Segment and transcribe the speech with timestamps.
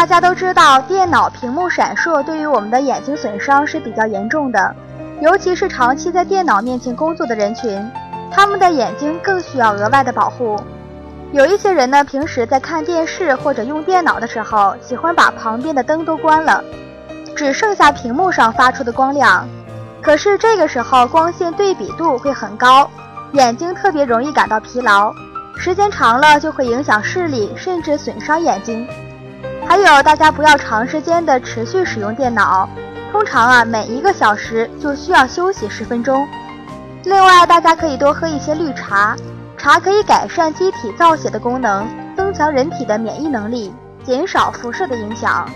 [0.00, 4.74] 大家都知道，电脑屏幕闪烁对于我们的眼睛损伤是比较严重的，
[5.20, 7.86] 尤其是长期在电脑面前工作的人群，
[8.32, 10.58] 他们的眼睛更需要额外的保护。
[11.32, 16.64] 有一些人呢，平时在看电视或者用电脑的时候，喜欢把旁边的灯都关了，
[17.36, 19.46] 只剩下屏幕上发出的光亮。
[20.00, 22.90] 可是这个时候光线对比度会很高，
[23.32, 25.12] 眼睛特别容易感到疲劳，
[25.58, 28.88] 时间长了就会影响视力，甚至损伤眼睛。
[29.70, 32.68] 还有，大家不要长时间的持续使用电脑，
[33.12, 36.26] 通常啊，每一个小时就需要休息十分钟。
[37.04, 39.14] 另外，大家可以多喝一些绿茶，
[39.56, 45.48] 茶可以改善机体造血的功能，增强人体的免疫能力，减少辐射的影响。